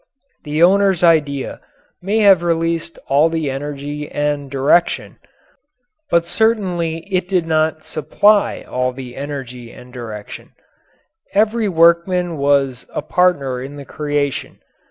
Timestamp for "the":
0.45-0.63, 3.29-3.51, 8.93-9.15, 13.75-13.85